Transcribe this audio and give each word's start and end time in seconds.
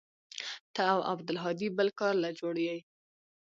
ته 0.73 0.81
او 0.93 0.99
عبدالهادي 1.11 1.67
بل 1.77 1.89
کار 1.99 2.13
له 2.23 2.29
جوړ 2.39 2.55
يې. 2.67 2.77